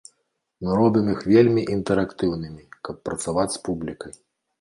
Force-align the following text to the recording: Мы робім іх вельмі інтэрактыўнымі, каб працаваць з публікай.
Мы 0.61 0.69
робім 0.79 1.09
іх 1.15 1.19
вельмі 1.33 1.65
інтэрактыўнымі, 1.75 2.63
каб 2.87 2.95
працаваць 3.11 3.47
з 3.57 3.61
публікай. 3.69 4.13